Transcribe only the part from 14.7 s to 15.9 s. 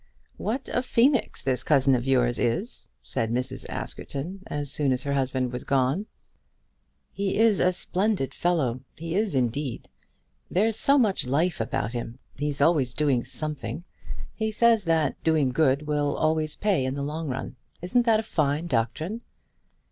that doing good